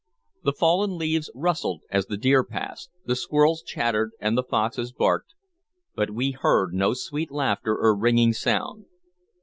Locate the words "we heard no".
6.09-6.95